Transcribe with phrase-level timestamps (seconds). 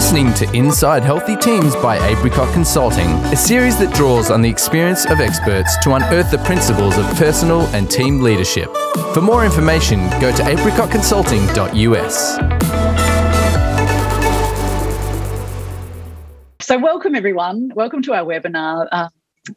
[0.00, 5.04] listening to Inside Healthy Teams by Apricot Consulting, a series that draws on the experience
[5.04, 8.74] of experts to unearth the principles of personal and team leadership.
[9.12, 12.36] For more information, go to apricotconsulting.us.
[16.62, 17.70] So, welcome everyone.
[17.74, 18.88] Welcome to our webinar.
[18.90, 19.10] Uh,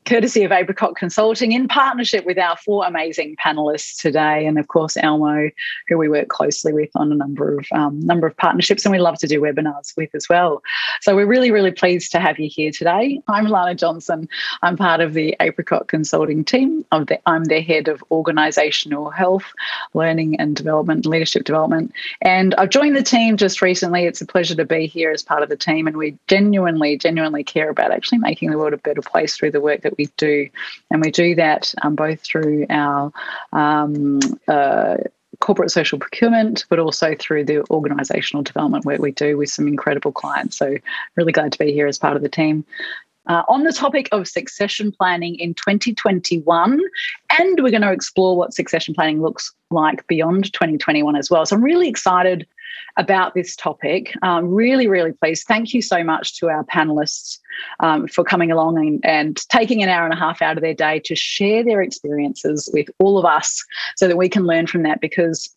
[0.05, 4.95] courtesy of Apricot Consulting in partnership with our four amazing panelists today, and of course
[4.97, 5.49] Elmo,
[5.87, 8.99] who we work closely with on a number of um, number of partnerships, and we
[8.99, 10.61] love to do webinars with as well.
[11.01, 13.21] So we're really really pleased to have you here today.
[13.27, 14.29] I'm Lana Johnson.
[14.61, 16.85] I'm part of the Apricot Consulting team.
[16.91, 19.51] Of the, I'm the head of organisational health,
[19.93, 24.05] learning and development, leadership development, and I've joined the team just recently.
[24.05, 27.43] It's a pleasure to be here as part of the team, and we genuinely genuinely
[27.43, 30.49] care about actually making the world a better place through the work that we do.
[30.91, 33.11] And we do that um, both through our
[33.51, 34.97] um, uh,
[35.39, 40.11] corporate social procurement, but also through the organisational development work we do with some incredible
[40.11, 40.57] clients.
[40.57, 40.77] So,
[41.17, 42.65] really glad to be here as part of the team.
[43.27, 46.79] Uh, on the topic of succession planning in 2021,
[47.39, 51.45] and we're going to explore what succession planning looks like beyond 2021 as well.
[51.45, 52.47] So, I'm really excited
[52.97, 54.15] about this topic.
[54.21, 55.45] Um, really, really pleased.
[55.47, 57.39] Thank you so much to our panelists
[57.79, 60.73] um, for coming along and, and taking an hour and a half out of their
[60.73, 63.63] day to share their experiences with all of us
[63.95, 65.55] so that we can learn from that because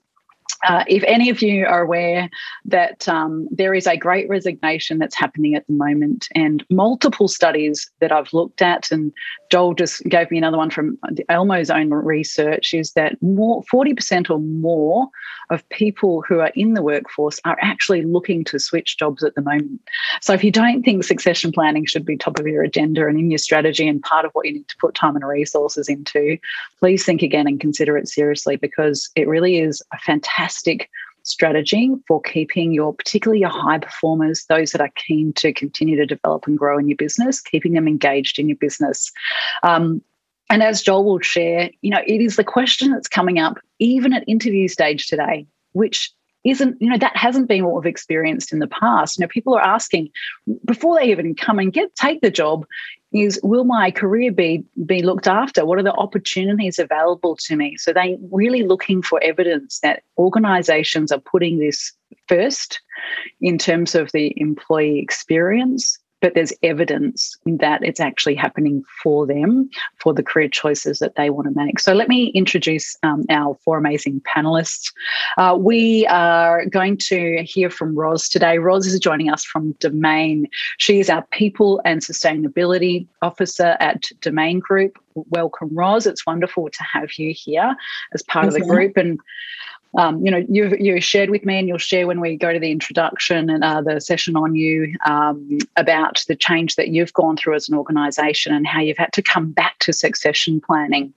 [0.65, 2.31] uh, if any of you are aware
[2.65, 7.91] that um, there is a great resignation that's happening at the moment, and multiple studies
[8.01, 9.13] that I've looked at, and
[9.51, 14.39] Joel just gave me another one from Elmo's own research, is that more 40% or
[14.39, 15.09] more
[15.51, 19.43] of people who are in the workforce are actually looking to switch jobs at the
[19.43, 19.81] moment.
[20.21, 23.31] So if you don't think succession planning should be top of your agenda and in
[23.31, 26.39] your strategy and part of what you need to put time and resources into,
[26.81, 30.91] please think again and consider it seriously because it really is a fantastic
[31.27, 36.07] strategy for keeping your particularly your high performers those that are keen to continue to
[36.07, 39.13] develop and grow in your business keeping them engaged in your business
[39.63, 40.03] um,
[40.49, 44.13] and as Joel will share, you know, it is the question that's coming up even
[44.13, 46.13] at interview stage today, which
[46.45, 49.19] isn't, you know, that hasn't been what we've experienced in the past.
[49.19, 50.11] You know, people are asking
[50.65, 52.65] before they even come and get take the job,
[53.17, 55.65] is will my career be be looked after?
[55.65, 57.77] What are the opportunities available to me?
[57.77, 61.93] So they really looking for evidence that organizations are putting this
[62.29, 62.81] first
[63.41, 69.69] in terms of the employee experience but there's evidence that it's actually happening for them
[69.97, 71.79] for the career choices that they want to make.
[71.79, 74.93] So let me introduce um, our four amazing panelists.
[75.37, 78.59] Uh, we are going to hear from Roz today.
[78.59, 80.49] Roz is joining us from Domain.
[80.79, 84.99] She is our People and Sustainability Officer at Domain Group.
[85.15, 86.07] Welcome, Roz.
[86.07, 87.75] It's wonderful to have you here
[88.15, 88.97] as part of the group.
[88.97, 89.19] And
[89.97, 92.59] um, you know, you you shared with me, and you'll share when we go to
[92.59, 97.37] the introduction and uh, the session on you um, about the change that you've gone
[97.37, 101.13] through as an organisation and how you've had to come back to succession planning.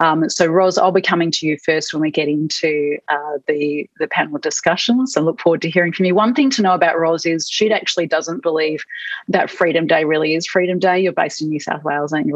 [0.00, 3.88] Um, so, Roz, I'll be coming to you first when we get into uh, the
[3.98, 5.16] the panel discussions.
[5.16, 6.14] I look forward to hearing from you.
[6.14, 8.84] One thing to know about Roz is she actually doesn't believe
[9.28, 11.00] that Freedom Day really is Freedom Day.
[11.00, 12.34] You're based in New South Wales, aren't you,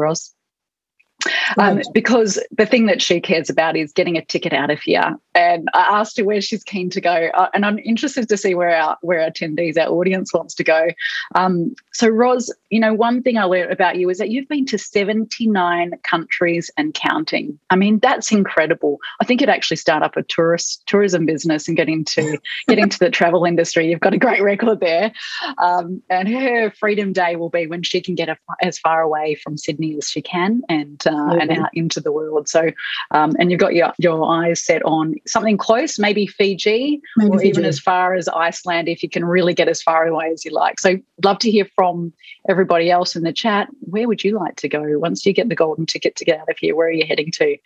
[1.57, 5.17] Um, because the thing that she cares about is getting a ticket out of here.
[5.35, 8.55] And I asked her where she's keen to go, uh, and I'm interested to see
[8.55, 10.87] where our where our attendees, our audience, wants to go.
[11.35, 14.65] Um, so, Roz, you know, one thing I learned about you is that you've been
[14.67, 17.59] to 79 countries and counting.
[17.69, 18.99] I mean, that's incredible.
[19.21, 22.99] I think you'd actually start up a tourist tourism business and get into get into
[22.99, 23.89] the travel industry.
[23.89, 25.11] You've got a great record there.
[25.57, 29.35] Um, and her Freedom Day will be when she can get a, as far away
[29.35, 31.39] from Sydney as she can, and uh, mm-hmm.
[31.39, 32.47] and out into the world.
[32.47, 32.71] So,
[33.11, 37.39] um, and you've got your your eyes set on something close, maybe Fiji, maybe or
[37.39, 37.49] Fiji.
[37.49, 40.51] even as far as Iceland, if you can really get as far away as you
[40.51, 40.79] like.
[40.79, 42.13] So, love to hear from
[42.47, 43.67] everybody else in the chat.
[43.81, 46.49] Where would you like to go once you get the golden ticket to get out
[46.49, 46.75] of here?
[46.75, 47.57] Where are you heading to?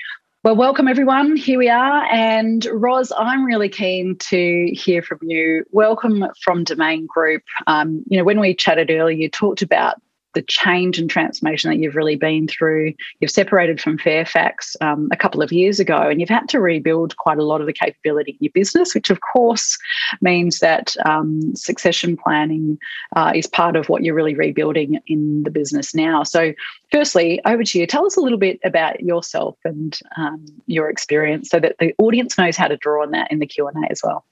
[0.44, 1.38] Well, welcome everyone.
[1.38, 2.04] Here we are.
[2.12, 5.64] And Roz, I'm really keen to hear from you.
[5.72, 7.44] Welcome from Domain Group.
[7.66, 10.02] Um, you know, when we chatted earlier, you talked about
[10.34, 12.94] the change and transformation that you've really been through.
[13.20, 17.16] You've separated from Fairfax um, a couple of years ago, and you've had to rebuild
[17.18, 19.78] quite a lot of the capability in your business, which of course
[20.22, 22.78] means that um, succession planning
[23.16, 26.24] uh, is part of what you're really rebuilding in the business now.
[26.24, 26.54] So,
[26.92, 27.88] firstly, over to you.
[27.88, 32.38] Tell us a little bit about yourself and um, your experience, so that the audience
[32.38, 34.26] knows how to draw on that in the Q and A as well.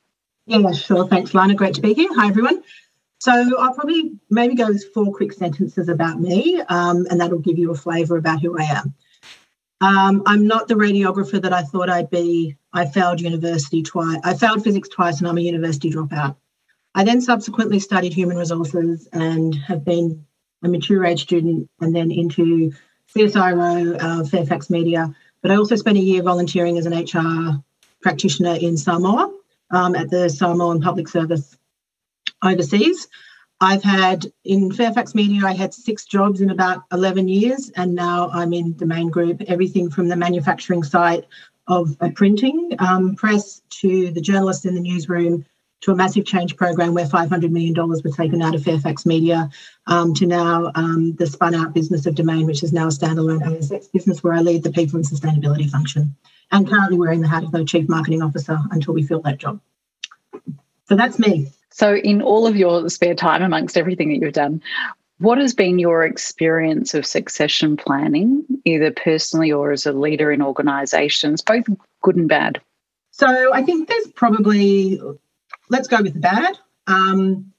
[0.47, 1.07] Yeah, sure.
[1.07, 1.53] Thanks, Lana.
[1.53, 2.09] Great to be here.
[2.15, 2.63] Hi, everyone.
[3.21, 7.59] So I'll probably maybe go with four quick sentences about me, um, and that'll give
[7.59, 8.95] you a flavour about who I am.
[9.79, 12.57] Um, I'm not the radiographer that I thought I'd be.
[12.73, 14.19] I failed university twice.
[14.23, 16.35] I failed physics twice, and I'm a university dropout.
[16.95, 20.25] I then subsequently studied human resources and have been
[20.63, 22.73] a mature age student and then into
[23.15, 25.13] CSIRO, uh, Fairfax Media.
[25.43, 27.63] But I also spent a year volunteering as an HR
[28.01, 29.31] practitioner in Samoa
[29.69, 31.55] um, at the Samoan Public Service
[32.43, 33.07] overseas.
[33.59, 38.29] I've had in Fairfax Media, I had six jobs in about 11 years, and now
[38.33, 41.25] I'm in Domain Group, everything from the manufacturing site
[41.67, 45.45] of a printing um, press to the journalists in the newsroom
[45.81, 49.49] to a massive change program where $500 million was taken out of Fairfax Media
[49.87, 53.41] um, to now um, the spun out business of Domain, which is now a standalone
[53.41, 56.15] ASX business where I lead the people and sustainability function.
[56.51, 59.59] And currently wearing the hat of the Chief Marketing Officer until we fill that job.
[60.87, 61.51] So that's me.
[61.71, 64.61] So, in all of your spare time, amongst everything that you've done,
[65.19, 70.41] what has been your experience of succession planning, either personally or as a leader in
[70.41, 71.65] organisations, both
[72.01, 72.61] good and bad?
[73.11, 74.99] So, I think there's probably
[75.69, 76.57] let's go with the bad.
[76.87, 77.51] Um,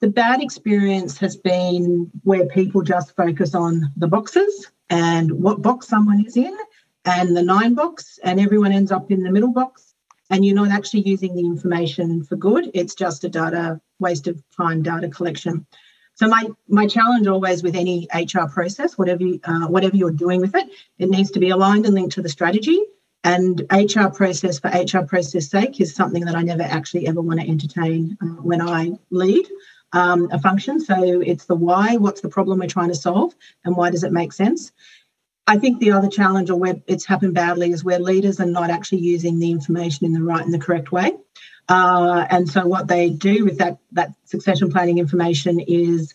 [0.00, 5.88] the bad experience has been where people just focus on the boxes and what box
[5.88, 6.56] someone is in
[7.04, 9.89] and the nine box, and everyone ends up in the middle box.
[10.30, 12.70] And you're not actually using the information for good.
[12.72, 15.66] It's just a data waste of time data collection.
[16.14, 20.40] So my my challenge always with any HR process, whatever you, uh, whatever you're doing
[20.40, 20.68] with it,
[20.98, 22.78] it needs to be aligned and linked to the strategy
[23.24, 27.40] and HR process for HR process sake is something that I never actually ever want
[27.40, 29.46] to entertain uh, when I lead
[29.92, 30.80] um, a function.
[30.80, 33.34] So it's the why, what's the problem we're trying to solve,
[33.64, 34.72] and why does it make sense?
[35.50, 38.70] I think the other challenge, or where it's happened badly, is where leaders are not
[38.70, 41.16] actually using the information in the right and the correct way.
[41.68, 46.14] Uh, and so what they do with that that succession planning information is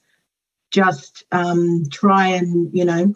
[0.72, 3.14] just um, try and you know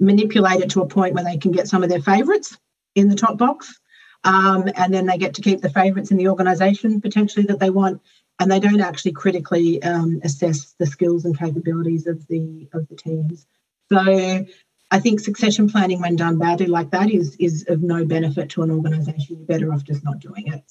[0.00, 2.58] manipulate it to a point where they can get some of their favourites
[2.96, 3.78] in the top box.
[4.24, 7.70] Um, and then they get to keep the favourites in the organisation potentially that they
[7.70, 8.02] want,
[8.40, 12.96] and they don't actually critically um, assess the skills and capabilities of the of the
[12.96, 13.46] teams.
[13.92, 14.44] So
[14.90, 18.62] I think succession planning, when done badly like that, is is of no benefit to
[18.62, 19.36] an organisation.
[19.36, 20.62] You're better off just not doing it.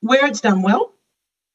[0.00, 0.92] Where it's done well,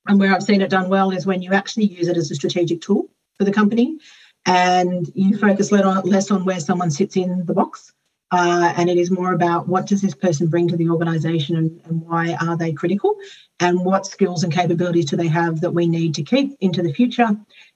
[0.07, 2.35] and where I've seen it done well, is when you actually use it as a
[2.35, 3.97] strategic tool for the company,
[4.45, 7.93] and you focus less on where someone sits in the box
[8.31, 11.81] uh, and it is more about what does this person bring to the organization and,
[11.85, 13.15] and, why are they critical?
[13.59, 16.93] And what skills and capabilities do they have that we need to keep into the
[16.93, 17.29] future?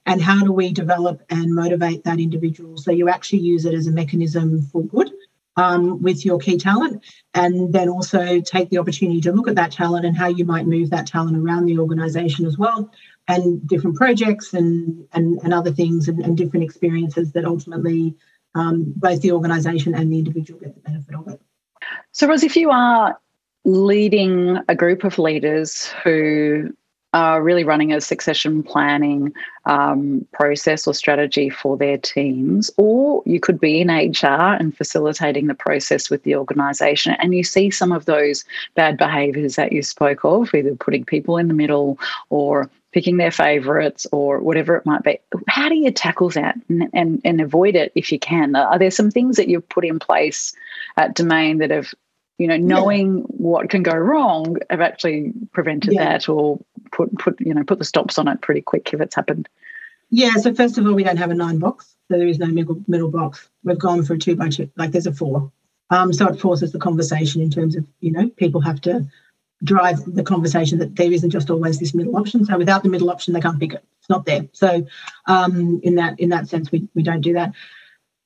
[0.06, 2.76] And how do we develop and motivate that individual?
[2.76, 5.10] So you actually use it as a mechanism for good
[5.56, 7.04] um, with your key talent
[7.34, 10.66] and then also take the opportunity to look at that talent and how you might
[10.66, 12.90] move that talent around the organization as well
[13.28, 18.16] and different projects and and, and other things and, and different experiences that ultimately
[18.54, 21.40] um, both the organisation and the individual get the benefit of it.
[22.12, 23.18] So, Ros, if you are
[23.64, 26.72] leading a group of leaders who
[27.14, 29.32] are really running a succession planning
[29.66, 35.46] um, process or strategy for their teams, or you could be in HR and facilitating
[35.46, 39.82] the process with the organisation, and you see some of those bad behaviours that you
[39.82, 41.98] spoke of, either putting people in the middle
[42.30, 45.18] or picking their favorites or whatever it might be.
[45.48, 48.54] How do you tackle that and, and, and avoid it if you can?
[48.54, 50.54] Are there some things that you've put in place
[50.96, 51.92] at Domain that have,
[52.38, 53.24] you know, knowing yeah.
[53.24, 56.04] what can go wrong, have actually prevented yeah.
[56.04, 56.60] that or
[56.92, 59.48] put put you know put the stops on it pretty quick if it's happened?
[60.10, 60.34] Yeah.
[60.36, 62.80] So first of all, we don't have a nine box, so there is no middle
[62.86, 63.48] middle box.
[63.64, 65.50] We've gone for a two by two, like there's a four.
[65.90, 69.04] Um, so it forces the conversation in terms of you know people have to
[69.64, 72.44] drive the conversation that there isn't just always this middle option.
[72.44, 73.84] So without the middle option, they can't pick it.
[73.98, 74.46] It's not there.
[74.52, 74.86] So
[75.26, 77.52] um, in that in that sense, we, we don't do that.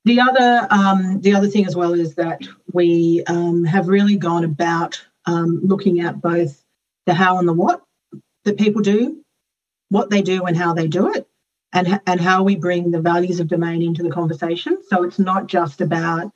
[0.04, 2.42] The other um, the other thing as well is that
[2.72, 6.64] we um, have really gone about um, looking at both
[7.06, 7.82] the how and the what
[8.44, 9.22] that people do,
[9.90, 11.28] what they do and how they do it,
[11.72, 14.78] and and how we bring the values of domain into the conversation.
[14.88, 16.32] So it's not just about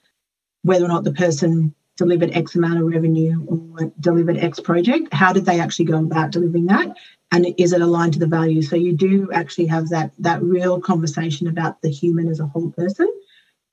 [0.63, 5.13] whether or not the person delivered X amount of revenue or delivered X project.
[5.13, 6.97] How did they actually go about delivering that?
[7.31, 8.69] And is it aligned to the values?
[8.69, 12.71] So you do actually have that that real conversation about the human as a whole
[12.71, 13.11] person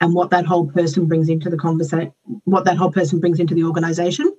[0.01, 2.13] and what that whole person brings into the conversation,
[2.45, 4.33] what that whole person brings into the organization.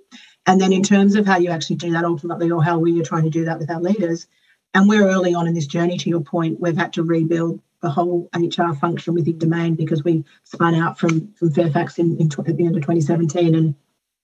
[0.47, 3.05] And then in terms of how you actually do that ultimately, or how we are
[3.05, 4.27] trying to do that with our leaders,
[4.73, 7.91] and we're early on in this journey, to your point, we've had to rebuild the
[7.91, 12.57] whole HR function within Domain because we spun out from, from Fairfax in, in at
[12.57, 13.75] the end of 2017 and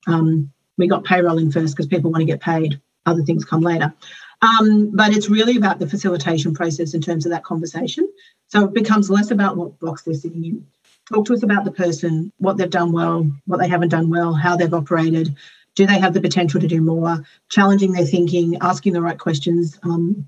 [0.06, 2.80] um, we got payroll in first because people want to get paid.
[3.06, 3.94] Other things come later.
[4.42, 8.10] Um, but it's really about the facilitation process in terms of that conversation.
[8.48, 10.66] So it becomes less about what box they're sitting in.
[11.12, 14.34] Talk to us about the person, what they've done well, what they haven't done well,
[14.34, 15.34] how they've operated.
[15.76, 17.24] Do they have the potential to do more?
[17.48, 20.26] Challenging their thinking, asking the right questions, um,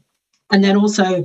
[0.51, 1.25] And then also,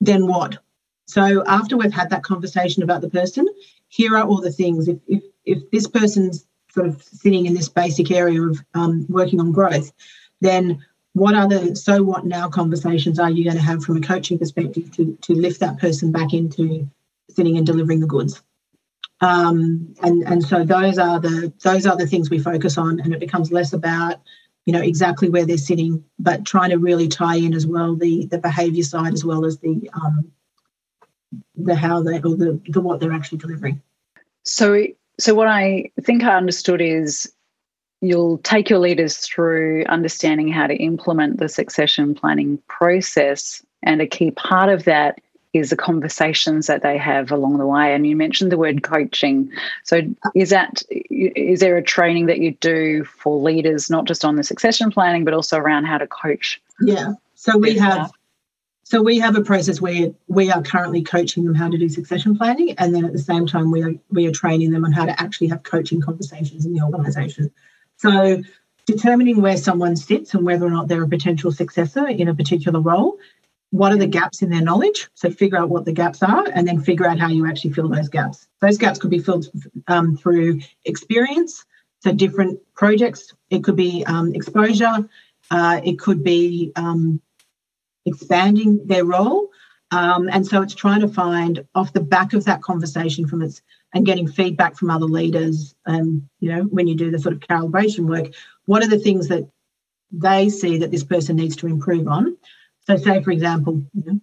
[0.00, 0.58] then what?
[1.06, 3.46] So after we've had that conversation about the person,
[3.88, 4.88] here are all the things.
[4.88, 9.40] If if, if this person's sort of sitting in this basic area of um, working
[9.40, 9.92] on growth,
[10.40, 14.00] then what are the so what now conversations are you going to have from a
[14.00, 16.88] coaching perspective to to lift that person back into
[17.30, 18.42] sitting and delivering the goods?
[19.20, 23.14] Um, and and so those are the those are the things we focus on, and
[23.14, 24.20] it becomes less about
[24.66, 28.26] you know exactly where they're sitting, but trying to really tie in as well the
[28.26, 30.32] the behaviour side as well as the um,
[31.56, 33.80] the how they or the, the what they're actually delivering.
[34.42, 34.84] So
[35.18, 37.30] so what I think I understood is
[38.00, 44.06] you'll take your leaders through understanding how to implement the succession planning process and a
[44.06, 45.20] key part of that
[45.52, 47.94] is the conversations that they have along the way.
[47.94, 49.50] And you mentioned the word coaching.
[49.84, 50.02] So
[50.34, 54.42] is that is there a training that you do for leaders not just on the
[54.42, 56.60] succession planning but also around how to coach?
[56.80, 57.12] Yeah.
[57.36, 58.10] So we have
[58.94, 62.38] so we have a process where we are currently coaching them how to do succession
[62.38, 65.04] planning, and then at the same time we are we are training them on how
[65.04, 67.50] to actually have coaching conversations in the organisation.
[67.96, 68.40] So
[68.86, 72.80] determining where someone sits and whether or not they're a potential successor in a particular
[72.80, 73.18] role.
[73.70, 75.08] What are the gaps in their knowledge?
[75.14, 77.88] So figure out what the gaps are, and then figure out how you actually fill
[77.88, 78.46] those gaps.
[78.60, 79.48] Those gaps could be filled
[79.88, 81.64] um, through experience,
[81.98, 83.34] so different projects.
[83.50, 85.08] It could be um, exposure.
[85.50, 87.20] Uh, it could be um,
[88.06, 89.48] expanding their role.
[89.90, 93.62] Um, and so it's trying to find off the back of that conversation from its
[93.94, 95.74] and getting feedback from other leaders.
[95.86, 98.34] And, you know, when you do the sort of calibration work,
[98.66, 99.48] what are the things that
[100.10, 102.36] they see that this person needs to improve on?
[102.86, 104.20] So, say, for example, you know,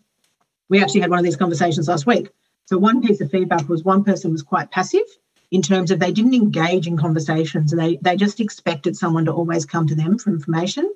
[0.69, 2.29] we actually had one of these conversations last week.
[2.65, 5.05] So, one piece of feedback was one person was quite passive
[5.51, 7.71] in terms of they didn't engage in conversations.
[7.71, 10.93] They, they just expected someone to always come to them for information.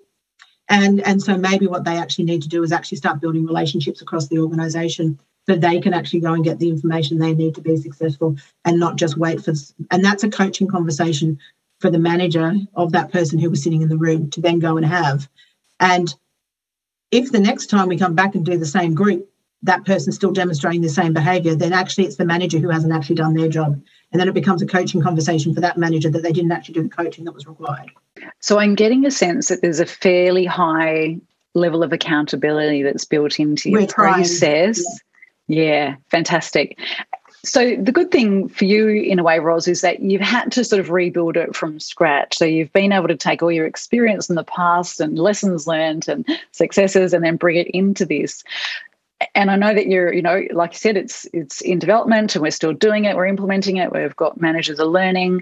[0.67, 4.01] And, and so maybe what they actually need to do is actually start building relationships
[4.01, 7.61] across the organization so they can actually go and get the information they need to
[7.61, 9.53] be successful and not just wait for
[9.91, 11.39] and that's a coaching conversation
[11.79, 14.77] for the manager of that person who was sitting in the room to then go
[14.77, 15.29] and have.
[15.79, 16.13] And
[17.11, 19.29] if the next time we come back and do the same group
[19.63, 23.15] that person's still demonstrating the same behavior then actually it's the manager who hasn't actually
[23.15, 23.81] done their job.
[24.11, 26.83] And then it becomes a coaching conversation for that manager that they didn't actually do
[26.83, 27.91] the coaching that was required
[28.45, 31.17] so I'm getting a sense that there's a fairly high
[31.55, 34.79] level of accountability that's built into your process.
[35.47, 35.63] Yeah.
[35.63, 36.77] yeah, fantastic.
[37.43, 40.63] So the good thing for you in a way, Ros, is that you've had to
[40.63, 42.37] sort of rebuild it from scratch.
[42.37, 46.07] So you've been able to take all your experience in the past and lessons learned
[46.07, 48.43] and successes and then bring it into this.
[49.33, 52.43] And I know that you're, you know, like you said, it's it's in development and
[52.43, 55.41] we're still doing it, we're implementing it, we've got managers are learning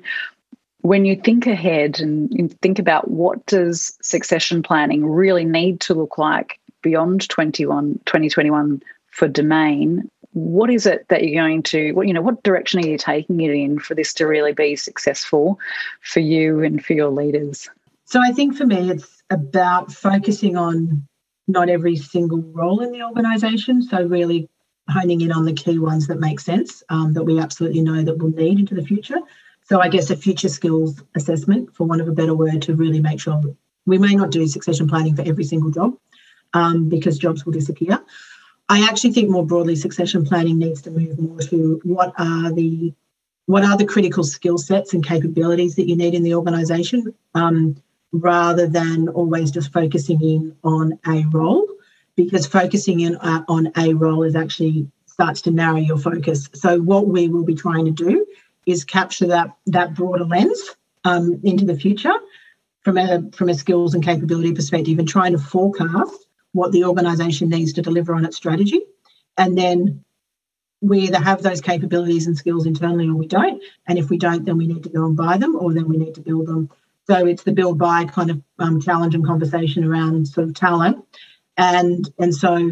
[0.83, 6.17] when you think ahead and think about what does succession planning really need to look
[6.17, 12.13] like beyond 21, 2021 for domain, what is it that you're going to, what, you
[12.13, 15.57] know, what direction are you taking it in for this to really be successful
[16.01, 17.69] for you and for your leaders?
[18.03, 21.07] So I think for me, it's about focusing on
[21.47, 23.81] not every single role in the organisation.
[23.81, 24.49] So really
[24.89, 28.17] honing in on the key ones that make sense um, that we absolutely know that
[28.17, 29.19] we'll need into the future.
[29.65, 32.99] So I guess a future skills assessment, for want of a better word, to really
[32.99, 33.41] make sure
[33.85, 35.97] we may not do succession planning for every single job
[36.53, 37.99] um, because jobs will disappear.
[38.69, 42.93] I actually think more broadly, succession planning needs to move more to what are the
[43.45, 47.75] what are the critical skill sets and capabilities that you need in the organisation, um,
[48.13, 51.67] rather than always just focusing in on a role,
[52.15, 56.49] because focusing in uh, on a role is actually starts to narrow your focus.
[56.53, 58.25] So what we will be trying to do
[58.65, 60.61] is capture that that broader lens
[61.03, 62.13] um, into the future
[62.81, 67.49] from a from a skills and capability perspective, and trying to forecast what the organisation
[67.49, 68.81] needs to deliver on its strategy,
[69.37, 70.03] and then
[70.81, 73.63] we either have those capabilities and skills internally or we don't.
[73.87, 75.95] And if we don't, then we need to go and buy them, or then we
[75.95, 76.69] need to build them.
[77.07, 81.03] So it's the build buy kind of um, challenge and conversation around sort of talent,
[81.57, 82.71] and and so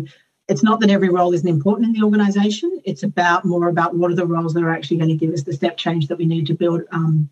[0.52, 2.82] it's not that every role isn't important in the organisation.
[2.84, 5.44] It's about more about what are the roles that are actually going to give us
[5.44, 7.30] the step change that we need to build um,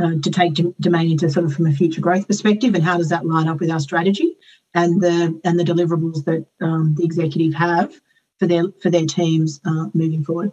[0.00, 3.08] uh, to take domain into sort of from a future growth perspective, and how does
[3.08, 4.36] that line up with our strategy
[4.74, 7.98] and the and the deliverables that um, the executive have
[8.38, 10.52] for their for their teams uh, moving forward.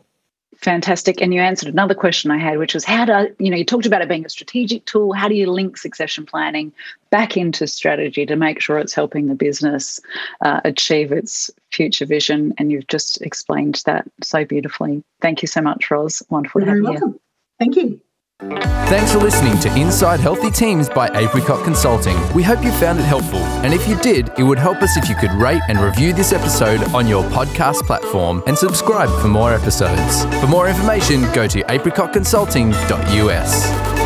[0.58, 1.22] Fantastic.
[1.22, 3.86] And you answered another question I had, which was how do you know, you talked
[3.86, 5.14] about it being a strategic tool.
[5.14, 6.74] How do you link succession planning
[7.12, 10.00] back into strategy to make sure it's helping the business
[10.42, 12.56] uh, achieve its future vision?
[12.58, 15.04] And you've just explained that so beautifully.
[15.22, 16.24] Thank you so much, Ros.
[16.30, 17.00] Wonderful You're to have you.
[17.00, 17.20] Welcome.
[17.60, 18.02] Thank you.
[18.39, 22.15] Thanks for listening to Inside Healthy Teams by Apricot Consulting.
[22.36, 25.10] We hope you found it helpful, and if you did, it would help us if
[25.10, 29.53] you could rate and review this episode on your podcast platform and subscribe for more
[29.53, 30.25] episodes.
[30.39, 33.97] For more information, go to apricotconsulting.us.